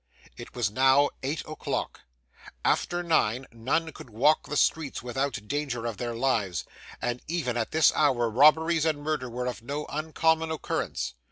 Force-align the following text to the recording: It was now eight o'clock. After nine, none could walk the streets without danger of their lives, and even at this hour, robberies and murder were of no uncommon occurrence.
It 0.35 0.55
was 0.55 0.71
now 0.71 1.11
eight 1.21 1.41
o'clock. 1.47 2.01
After 2.65 3.03
nine, 3.03 3.45
none 3.51 3.91
could 3.91 4.09
walk 4.09 4.47
the 4.47 4.57
streets 4.57 5.03
without 5.03 5.47
danger 5.47 5.85
of 5.85 5.97
their 5.97 6.15
lives, 6.15 6.63
and 6.99 7.21
even 7.27 7.55
at 7.55 7.69
this 7.69 7.91
hour, 7.93 8.27
robberies 8.27 8.83
and 8.85 9.03
murder 9.03 9.29
were 9.29 9.45
of 9.45 9.61
no 9.61 9.85
uncommon 9.89 10.49
occurrence. 10.49 11.13